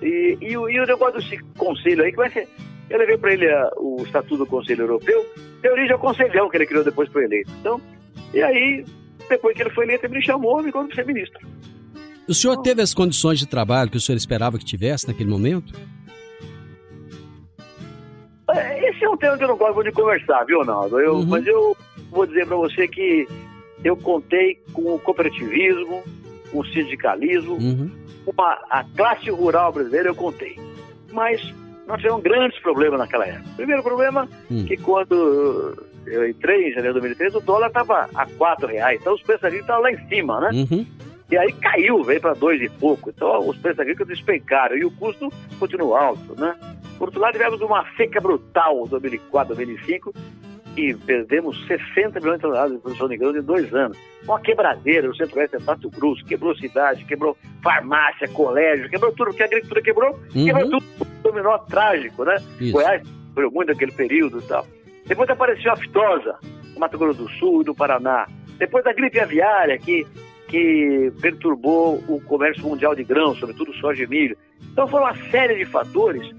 [0.02, 2.48] E, e, o- e o negócio desse conselho aí, que vai ser.
[2.90, 5.26] Eu levei para ele a- o Estatuto do Conselho Europeu,
[5.62, 7.52] deu origem ao conselhão que ele criou depois que foi eleito.
[7.60, 7.80] Então,
[8.34, 8.84] e aí,
[9.30, 11.40] depois que ele foi eleito, ele me chamou e me colocou para ser ministro.
[12.28, 15.74] O senhor teve as condições de trabalho que o senhor esperava que tivesse naquele momento?
[18.54, 21.00] É, Esse é um tema que eu não gosto de conversar, viu, Ronaldo?
[21.00, 21.26] Eu, Uhum.
[21.26, 21.76] Mas eu
[22.10, 23.26] vou dizer para você que
[23.84, 26.04] eu contei com o cooperativismo,
[26.52, 27.90] com o sindicalismo, Uhum.
[28.26, 30.58] com a, classe rural brasileira, eu contei.
[31.12, 31.42] Mas
[31.88, 33.50] nós tivemos grandes problemas naquela época.
[33.56, 34.66] Primeiro problema Hum.
[34.66, 39.00] que quando eu entrei em janeiro de 2013, o dólar estava a quatro reais.
[39.02, 40.50] Então os preços agrícolas estavam lá em cima, né?
[40.54, 40.86] Uhum.
[41.30, 43.10] E aí caiu, veio para dois e pouco.
[43.10, 46.56] Então os preços agrícolas despencaram e o custo continuou alto, né?
[46.98, 50.14] Por outro lado, tivemos uma seca brutal em 2004, 2005
[50.78, 53.98] e perdemos 60 milhões de toneladas de produção de grãos em dois anos.
[54.24, 59.44] Uma quebradeira no centro-oeste de Mato Grosso, quebrou cidade, quebrou farmácia, colégio, quebrou tudo, porque
[59.44, 60.70] a agricultura quebrou, quebrou Uhum.
[60.80, 60.86] tudo.
[61.24, 62.36] Dominó trágico, né?
[62.60, 62.72] Isso.
[62.74, 64.66] Goiás sofreu muito naquele período e tal.
[65.06, 66.38] Depois apareceu a aftosa,
[66.74, 68.28] no Mato Grosso do Sul e do Paraná.
[68.58, 70.06] Depois da gripe aviária, que,
[70.48, 74.38] que perturbou o comércio mundial de grãos, sobretudo soja e milho.
[74.72, 76.32] Então foram uma série de fatores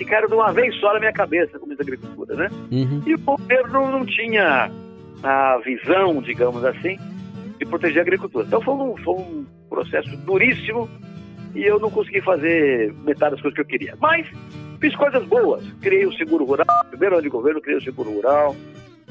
[0.00, 2.48] que caíram de uma vez só na minha cabeça, como diz a agricultura, né?
[2.72, 3.02] Uhum.
[3.06, 4.70] E o governo não tinha
[5.22, 6.98] a visão, digamos assim,
[7.58, 8.46] de proteger a agricultura.
[8.46, 10.88] Então foi um, foi um processo duríssimo
[11.54, 13.94] e eu não consegui fazer metade das coisas que eu queria.
[14.00, 14.26] Mas
[14.80, 15.62] fiz coisas boas.
[15.82, 18.56] Criei o seguro rural, primeiro ano de governo, criei o seguro rural.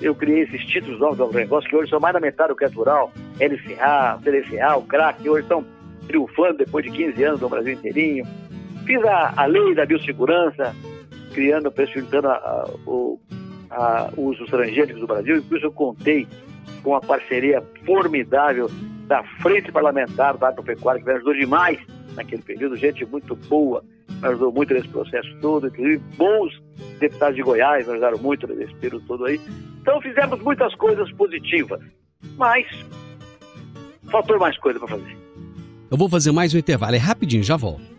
[0.01, 2.65] Eu criei esses títulos novos do agronegócio, que hoje são mais da metade do que
[2.65, 3.11] é natural.
[3.39, 5.63] LCA, CDCA, o CRAC, que hoje estão
[6.07, 8.25] triunfando depois de 15 anos no Brasil inteirinho.
[8.89, 10.75] Fiz a, a lei da biossegurança,
[11.31, 12.27] criando, precificando
[12.87, 13.19] o,
[14.17, 15.37] uso dos transgênicos do Brasil.
[15.37, 16.27] Inclusive eu contei
[16.81, 18.67] com a parceria formidável
[19.05, 21.77] da Frente Parlamentar da Agropecuária, que me ajudou demais
[22.15, 26.59] naquele período, gente muito boa, me ajudou muito nesse processo todo, inclusive bons
[26.99, 29.39] deputados de Goiás me ajudaram muito nesse período todo aí.
[29.83, 31.79] Então fizemos muitas coisas positivas,
[32.37, 32.65] mas
[34.09, 35.15] faltou mais coisa para fazer.
[35.91, 37.98] Eu vou fazer mais um intervalo, é rapidinho, já volto.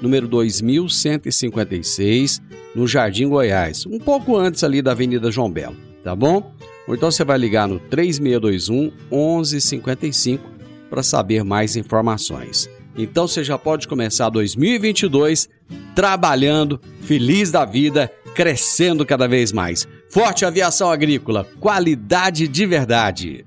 [0.00, 2.40] número 2156,
[2.74, 6.52] no Jardim Goiás, um pouco antes ali da Avenida João Belo, tá bom?
[6.86, 10.48] Ou então você vai ligar no 3621 1155
[10.88, 12.68] para saber mais informações.
[12.96, 15.48] Então você já pode começar 2022
[15.94, 19.86] trabalhando, feliz da vida, crescendo cada vez mais.
[20.08, 23.46] Forte Aviação Agrícola, qualidade de verdade.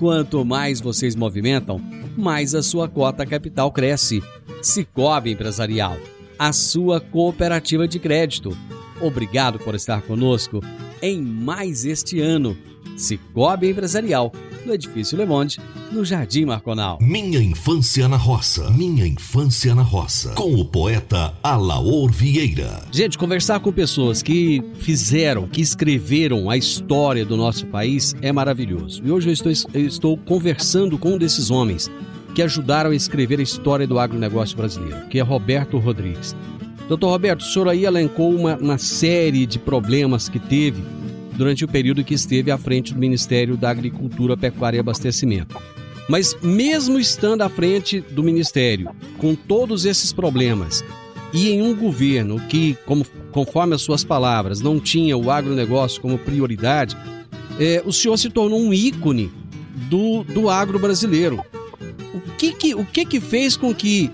[0.00, 1.78] quanto mais vocês movimentam,
[2.16, 4.22] mais a sua cota capital cresce.
[4.62, 5.98] Cicobi Empresarial,
[6.38, 8.56] a sua cooperativa de crédito.
[8.98, 10.62] Obrigado por estar conosco
[11.02, 12.56] em mais este ano.
[12.96, 14.32] Cicobi Empresarial,
[14.70, 15.58] no Edifício Le Monde,
[15.90, 16.98] no Jardim Marconal.
[17.00, 18.70] Minha infância na roça.
[18.70, 20.30] Minha infância na roça.
[20.34, 22.84] Com o poeta Alaor Vieira.
[22.92, 29.02] Gente, conversar com pessoas que fizeram, que escreveram a história do nosso país é maravilhoso.
[29.04, 31.90] E hoje eu estou, eu estou conversando com um desses homens
[32.32, 36.36] que ajudaram a escrever a história do agronegócio brasileiro, que é Roberto Rodrigues.
[36.88, 40.80] Doutor Roberto, o senhor aí elencou uma, uma série de problemas que teve
[41.40, 45.56] durante o período que esteve à frente do Ministério da Agricultura, Pecuária e Abastecimento.
[46.06, 50.84] Mas mesmo estando à frente do Ministério, com todos esses problemas,
[51.32, 56.18] e em um governo que, como, conforme as suas palavras, não tinha o agronegócio como
[56.18, 56.94] prioridade,
[57.58, 59.32] é, o senhor se tornou um ícone
[59.88, 61.42] do, do agro brasileiro.
[62.36, 64.10] que que, o que que fez com que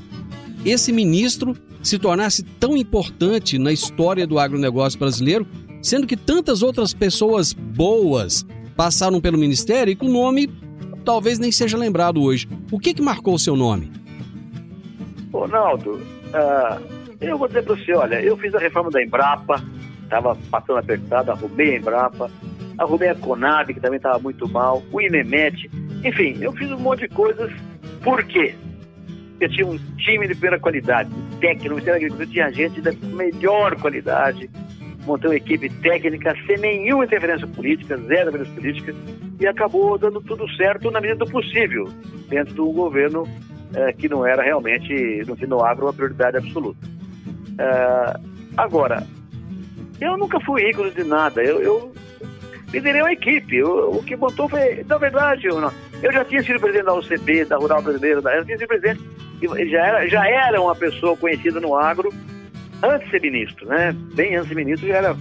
[0.65, 5.45] esse ministro se tornasse tão importante na história do agronegócio brasileiro,
[5.83, 10.49] sendo que tantas outras pessoas boas passaram pelo ministério e com o nome
[11.05, 12.49] talvez nem seja lembrado hoje.
[12.71, 13.91] O que que marcou o seu nome?
[15.33, 16.83] Ronaldo, uh,
[17.21, 19.63] eu vou dizer para você, olha, eu fiz a reforma da Embrapa,
[20.03, 22.31] estava passando apertado, arrumei a Embrapa,
[22.77, 25.71] arrumei a Conab, que também estava muito mal, o INEMET,
[26.05, 27.53] enfim, eu fiz um monte de coisas.
[28.03, 28.55] Por quê?
[29.41, 31.11] Eu tinha um time de primeira qualidade,
[31.41, 34.51] técnico, Agricultura tinha gente da melhor qualidade,
[35.07, 38.95] montei uma equipe técnica sem nenhuma interferência política, zero interferência política,
[39.41, 41.89] e acabou dando tudo certo na medida do possível,
[42.29, 43.27] dentro de um governo
[43.75, 46.87] eh, que não era realmente, no fim do agro, uma prioridade absoluta.
[47.59, 48.21] Eh,
[48.57, 49.07] agora,
[50.01, 51.93] eu nunca fui ícone de nada, eu, eu
[52.73, 56.43] liderei uma equipe, eu, o que montou foi, na verdade, eu, não, eu já tinha
[56.43, 59.01] sido presidente da UCB, da Rural Brasileira, eu já tinha sido presidente,
[59.71, 62.13] já era, já era uma pessoa conhecida no agro,
[62.83, 63.93] antes de ser ministro, né?
[64.15, 65.17] Bem antes de ser ministro, já, era,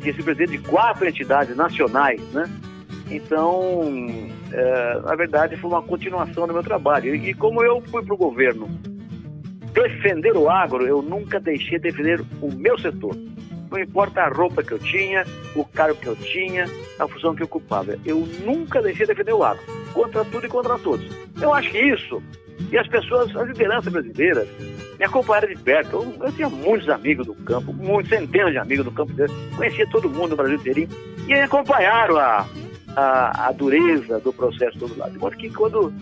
[0.00, 2.44] tinha sido presidente de quatro entidades nacionais, né?
[3.10, 3.82] Então,
[4.52, 7.14] é, na verdade, foi uma continuação do meu trabalho.
[7.14, 8.68] E, e como eu fui para o governo
[9.72, 13.16] defender o agro, eu nunca deixei de defender o meu setor.
[13.70, 16.64] Não importa a roupa que eu tinha, o cargo que eu tinha,
[16.98, 17.98] a função que eu ocupava.
[18.04, 21.06] Eu nunca deixei de defender o agro, contra tudo e contra todos.
[21.40, 22.22] Eu acho que isso,
[22.70, 24.48] e as pessoas, as lideranças brasileiras,
[24.98, 25.96] me acompanharam de perto.
[25.96, 29.12] Eu, eu tinha muitos amigos do campo, muitos, centenas de amigos do campo,
[29.56, 30.88] conhecia todo mundo no Brasil inteirinho,
[31.26, 32.46] e acompanharam a,
[32.96, 35.12] a, a dureza do processo todo lado.
[35.12, 35.92] De modo que quando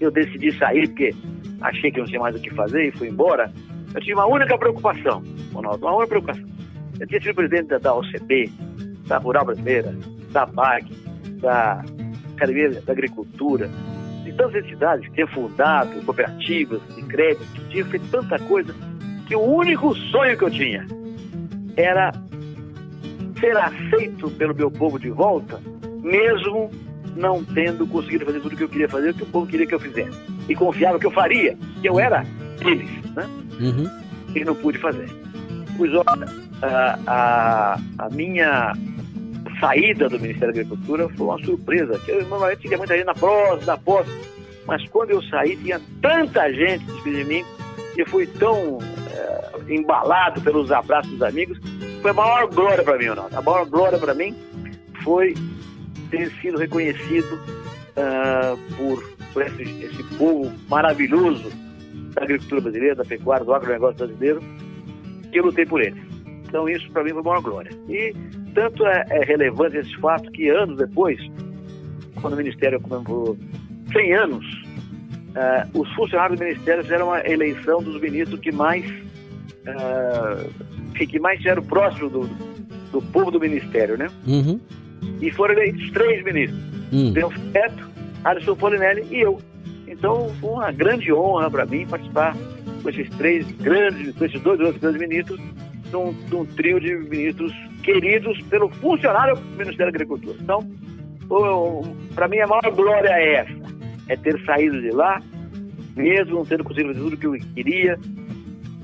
[0.00, 1.14] eu decidi sair, porque
[1.60, 3.50] achei que não tinha mais o que fazer e fui embora,
[3.94, 6.53] eu tinha uma única preocupação, Ronaldo, uma única preocupação.
[6.98, 8.50] Eu tinha sido presidente da, da OCB,
[9.06, 9.94] da Rural Brasileira,
[10.30, 10.90] da BAG,
[11.40, 11.84] da
[12.36, 13.68] Academia da Agricultura,
[14.24, 18.74] de tantas entidades que tinham fundado, cooperativas de crédito, que tinham feito tanta coisa,
[19.26, 20.86] que o único sonho que eu tinha
[21.76, 22.12] era
[23.40, 25.60] ser aceito pelo meu povo de volta
[26.04, 26.70] mesmo
[27.16, 29.66] não tendo conseguido fazer tudo o que eu queria fazer, o que o povo queria
[29.66, 30.18] que eu fizesse.
[30.48, 32.24] E confiava que eu faria, que eu era
[32.60, 33.26] eles, né?
[33.58, 33.88] Uhum.
[34.34, 35.08] E não pude fazer.
[35.76, 36.26] Pois olha,
[37.06, 38.72] a, a, minha
[39.60, 42.00] saída do Ministério da Agricultura foi uma surpresa.
[42.08, 44.06] Eu normalmente tinha muita gente na próxima, na pós,
[44.66, 47.44] mas quando eu saí tinha tanta gente de mim
[47.96, 48.78] e fui tão
[49.10, 51.58] é, embalado pelos abraços dos amigos.
[52.02, 53.28] Foi a maior glória para mim, não.
[53.32, 54.34] A maior glória para mim
[55.02, 55.34] foi
[56.10, 57.34] ter sido reconhecido
[57.96, 61.50] uh, por, por esse, esse povo maravilhoso
[62.14, 64.42] da agricultura brasileira, da pecuária, do agronegócio brasileiro,
[65.32, 66.13] que eu lutei por eles.
[66.54, 67.72] Então isso para mim foi uma glória.
[67.88, 68.14] E
[68.54, 71.18] tanto é, é, relevante esse fato que anos depois,
[72.22, 73.36] quando o Ministério comemorou
[73.92, 74.46] 100 anos,
[75.34, 78.88] uh, os funcionários do Ministério fizeram uma eleição dos ministros que mais
[79.66, 82.20] uh, que, mais eram próximos do,
[82.92, 84.06] do povo do Ministério, né?
[84.24, 84.60] Uhum
[85.20, 86.60] e foram eleitos três ministros.
[86.92, 87.12] Hum.
[87.12, 87.90] Delfo Neto,
[88.24, 89.40] Alisson Polinelli e eu.
[89.86, 92.36] Então foi uma grande honra para mim participar
[92.82, 95.40] com esses três grandes, com esses dois outros grandes ministros,
[95.94, 97.52] de um, de um trio de ministros
[97.84, 100.36] queridos pelo funcionário do Ministério da Agricultura.
[100.40, 100.68] Então,
[102.14, 103.52] para mim a maior glória é essa,
[104.08, 105.22] é ter saído de lá,
[105.94, 107.98] mesmo não tendo conseguido tudo o que eu queria,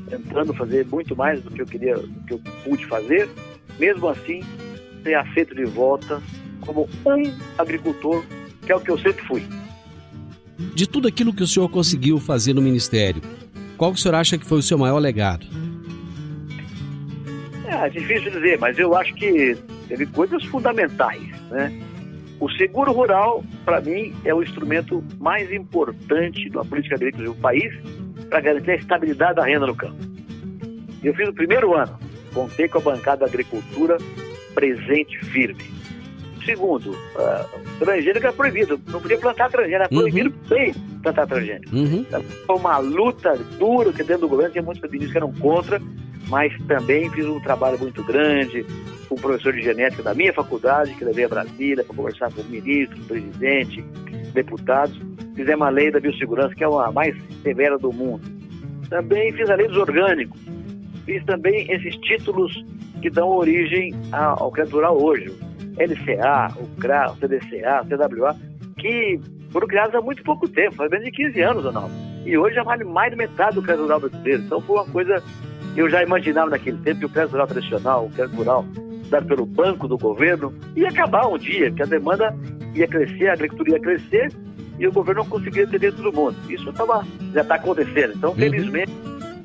[0.08, 3.28] tentando fazer muito mais do que eu queria, do que eu pude fazer,
[3.78, 4.42] mesmo assim
[5.02, 6.22] ser aceito de volta
[6.60, 8.22] como um agricultor,
[8.64, 9.42] que é o que eu sempre fui.
[10.74, 13.22] De tudo aquilo que o senhor conseguiu fazer no Ministério,
[13.76, 15.46] qual que o senhor acha que foi o seu maior legado?
[17.80, 19.56] É, difícil dizer, mas eu acho que
[19.88, 21.72] teve coisas fundamentais, né?
[22.38, 27.72] O seguro rural, para mim, é o instrumento mais importante da política agrícola do país
[28.28, 29.96] para garantir a estabilidade da renda no campo.
[31.02, 31.98] Eu fiz o primeiro ano,
[32.32, 33.96] contei com a bancada da agricultura
[34.54, 35.64] presente firme.
[36.44, 40.00] Segundo, uh, transgênico é proibido, não podia plantar transgênico, era uhum.
[40.00, 41.00] proibido uhum.
[41.02, 41.76] plantar transgênico.
[41.76, 42.06] Uhum.
[42.46, 45.80] Foi uma luta dura que dentro do governo tinha muitos ministros que eram contra,
[46.30, 48.64] mas também fiz um trabalho muito grande
[49.08, 52.40] com o professor de genética da minha faculdade, que levei a Brasília para conversar com
[52.40, 53.82] o ministro, presidente,
[54.32, 54.98] deputados.
[55.34, 58.22] Fizemos a lei da biossegurança, que é a mais severa do mundo.
[58.88, 60.40] Também fiz a lei dos orgânicos.
[61.04, 62.64] Fiz também esses títulos
[63.02, 65.26] que dão origem ao crédito rural hoje.
[65.76, 68.36] LCA, o CRA, o CDCA, o CWA,
[68.78, 69.18] que
[69.50, 71.90] foram criados há muito pouco tempo, faz menos de 15 anos não.
[72.24, 74.42] E hoje já vale mais de metade do crédito brasileiro.
[74.42, 75.22] Então foi uma coisa
[75.80, 78.66] eu já imaginava naquele tempo que o crédito rural tradicional, o crédito rural
[79.08, 82.36] dado pelo banco do governo, ia acabar um dia, que a demanda
[82.74, 84.30] ia crescer, a agricultura ia crescer
[84.78, 86.36] e o governo não conseguia atender todo mundo.
[86.48, 88.12] Isso tava, já está acontecendo.
[88.14, 88.92] Então, felizmente,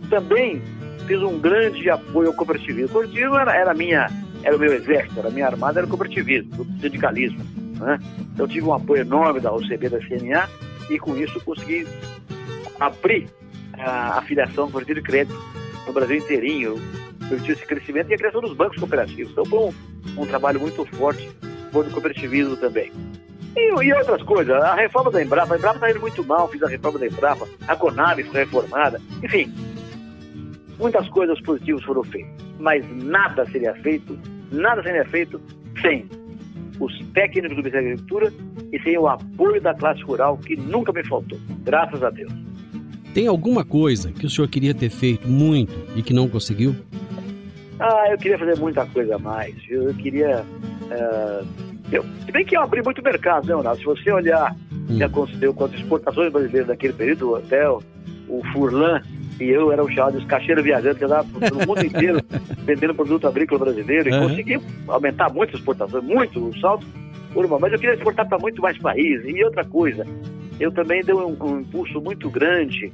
[0.10, 0.62] também
[1.08, 2.86] fiz um grande apoio ao cooperativismo.
[2.86, 4.08] O cooperativismo era, era, minha,
[4.44, 7.40] era o meu exército, era a minha armada, era o cooperativismo, o sindicalismo.
[7.80, 7.98] Né?
[8.34, 10.48] Então, tive um apoio enorme da OCB da CNA
[10.90, 11.88] e, com isso, consegui
[12.80, 13.28] abrir
[13.74, 15.55] a afiliação do de crédito
[15.86, 16.76] no Brasil inteirinho,
[17.30, 19.32] permitiu esse crescimento e a criação dos bancos cooperativos.
[19.32, 19.74] Então, foi um,
[20.22, 21.30] um trabalho muito forte
[21.72, 22.92] do cooperativismo também.
[23.56, 26.62] E, e, outras coisas, a reforma da Embrapa, a Embrapa está indo muito mal, fiz
[26.62, 29.54] a reforma da Embrapa, a Conab foi reformada, enfim,
[30.78, 34.20] muitas coisas positivas foram feitas, mas nada seria feito,
[34.52, 35.42] nada seria feito
[35.82, 36.06] sem
[36.80, 38.34] os técnicos do Ministério da Agricultura
[38.74, 42.34] e sem o apoio da classe rural, que nunca me faltou, graças a Deus.
[43.16, 46.76] Tem alguma coisa que o senhor queria ter feito muito e que não conseguiu?
[47.80, 49.56] Ah, eu queria fazer muita coisa a mais.
[49.70, 50.46] Eu, queria.
[50.82, 51.48] Uh,
[51.94, 53.80] eu, se bem que eu abri muito mercado, né, Ronaldo?
[53.80, 54.98] Se você olhar hum.
[54.98, 57.82] que aconteceu com as exportações brasileiras naquele período, até o,
[58.28, 59.02] o Furlan
[59.40, 62.20] e eu eram chamados os caixeiros viajantes, que andavam pelo mundo inteiro
[62.68, 64.28] vendendo produto agrícola brasileiro e uhum.
[64.28, 66.86] conseguimos aumentar muito as exportações, muito o salto
[67.34, 67.62] urbano.
[67.62, 69.26] Mas eu queria exportar para muito mais países.
[69.26, 70.06] E outra coisa,
[70.60, 72.92] eu também dei um, um impulso muito grande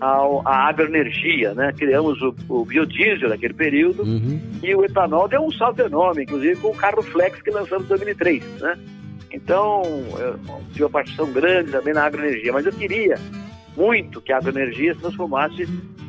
[0.00, 1.72] ao, à agroenergia, né?
[1.76, 4.40] Criamos o, o biodiesel naquele período uhum.
[4.62, 7.88] e o etanol deu um salto enorme, inclusive com o carro Flex que lançamos em
[7.88, 8.78] 2003, né?
[9.32, 9.82] Então,
[10.18, 10.38] eu
[10.72, 13.14] tive uma participação grande também na agroenergia, mas eu queria
[13.76, 15.66] muito que a agroenergia se transformasse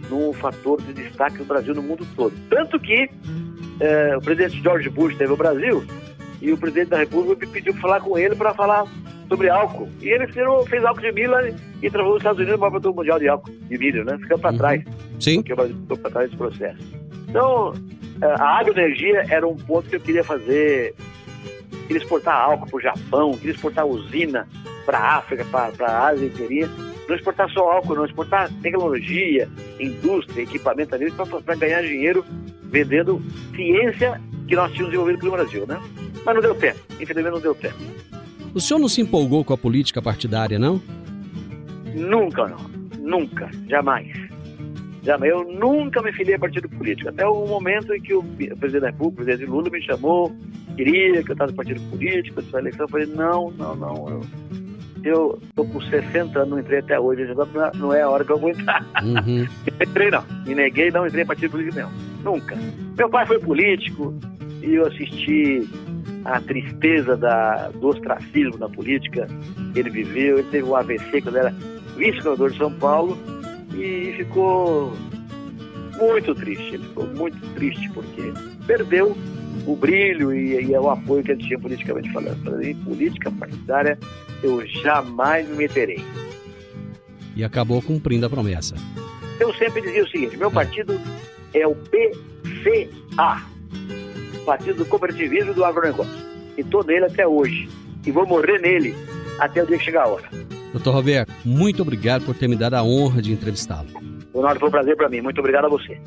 [0.10, 2.34] num fator de destaque no Brasil no mundo todo.
[2.49, 3.10] Tanto que
[3.80, 5.84] é, o presidente George Bush teve o Brasil
[6.44, 8.86] e o presidente da República me pediu para falar com ele para falar
[9.30, 9.88] sobre álcool.
[10.02, 11.34] E ele fez, álcool de milho
[11.82, 14.18] e transformou os Estados Unidos maior produtor mundial de álcool de milho, né?
[14.18, 14.58] Ficou para uhum.
[14.58, 14.84] trás.
[15.22, 15.36] Sim.
[15.36, 16.84] Porque o Brasil ficou para trás desse processo.
[17.30, 17.74] Então,
[18.22, 20.94] é, a agroenergia era um ponto que eu queria fazer.
[21.88, 24.46] Queria exportar álcool para o Japão, queria exportar usina
[24.86, 26.70] para a África, para a Ásia inteirinha
[27.08, 30.96] não exportar só álcool, não exportar tecnologia, indústria, equipamento
[31.44, 32.26] para ganhar dinheiro
[32.64, 33.22] vendendo
[33.56, 35.80] ciência que nós tínhamos desenvolvido aqui no Brasil, né?
[36.26, 37.78] Mas não deu tempo, infelizmente não deu tempo.
[38.54, 40.82] O senhor não se empolgou com a política partidária, não?
[41.96, 42.74] Nunca, não.
[43.00, 44.08] Nunca, jamais.
[45.04, 45.32] Jamais.
[45.32, 47.10] Eu nunca me filiei a partido político.
[47.10, 50.34] Até o momento em que o presidente da República, o presidente Lula, me chamou,
[50.76, 52.86] queria que eu estava no partido político, essa eleição.
[52.86, 54.10] Eu falei, não, não, não.
[54.10, 54.22] Eu
[55.04, 57.28] eu tô com 60 anos, não entrei até hoje,
[57.76, 58.86] não é a hora que eu vou entrar.
[59.04, 59.46] Uhum.
[59.82, 61.91] entrei não, me neguei, não entrei em partido político não,
[62.34, 62.58] nunca.
[62.98, 64.14] Meu pai foi político
[64.64, 65.68] e eu assisti
[66.24, 69.28] a tristeza da, do ostracismo na política
[69.74, 71.49] que ele viveu, ele teve um AVC quando era
[71.97, 73.18] vice-governador de São Paulo
[73.76, 74.93] e ficou
[75.99, 78.34] muito triste, ele ficou muito triste porque
[78.66, 79.18] perdeu
[79.68, 82.57] o brilho e, e o apoio que ele tinha politicamente falando.
[82.57, 83.99] Mim, política partidária
[84.41, 86.03] eu jamais me meterei.
[87.36, 88.76] E acabou cumprindo a promessa.
[89.39, 90.99] Eu sempre dizia o seguinte: meu partido
[91.53, 93.53] é o PCA
[94.44, 96.14] Partido do Cooperativismo e do Agronegócio.
[96.58, 97.70] E estou nele até hoje.
[98.06, 98.96] E vou morrer nele
[99.39, 100.30] até o dia que chegar a hora.
[100.72, 103.88] Doutor Roberto, muito obrigado por ter me dado a honra de entrevistá-lo.
[104.34, 105.22] Ronaldo, foi um prazer para mim.
[105.22, 106.00] Muito obrigado a você.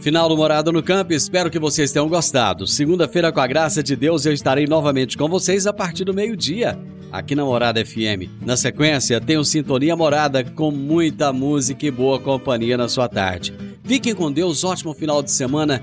[0.00, 2.66] Final do Morado no Campo, espero que vocês tenham gostado.
[2.68, 6.78] Segunda-feira, com a graça de Deus, eu estarei novamente com vocês a partir do meio-dia
[7.10, 8.30] aqui na Morada FM.
[8.44, 13.54] Na sequência, tem o Sintonia Morada com muita música e boa companhia na sua tarde.
[13.82, 15.82] Fiquem com Deus, ótimo final de semana